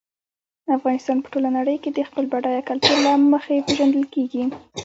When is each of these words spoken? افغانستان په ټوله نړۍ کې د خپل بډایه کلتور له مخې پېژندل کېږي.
افغانستان 0.77 1.17
په 1.21 1.27
ټوله 1.33 1.49
نړۍ 1.57 1.77
کې 1.83 1.89
د 1.93 1.99
خپل 2.09 2.23
بډایه 2.31 2.61
کلتور 2.69 2.97
له 3.05 3.11
مخې 3.33 3.65
پېژندل 3.65 4.05
کېږي. 4.13 4.43